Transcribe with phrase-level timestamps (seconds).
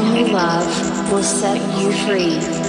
[0.00, 2.59] only love will set you free.